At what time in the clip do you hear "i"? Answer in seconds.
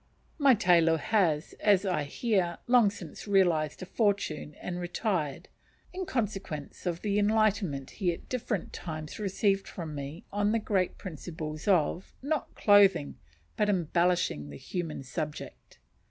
1.85-2.05